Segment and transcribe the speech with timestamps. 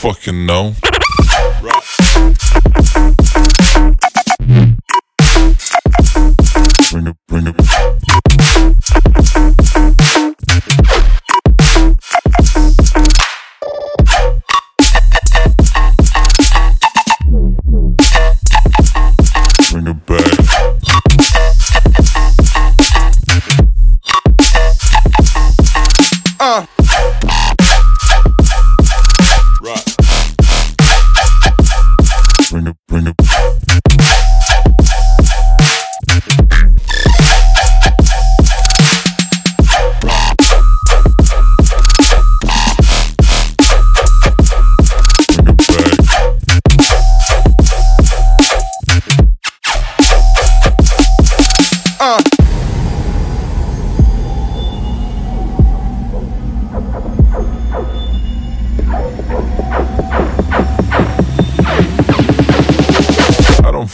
[0.00, 0.72] fucking know.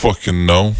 [0.00, 0.72] fucking know.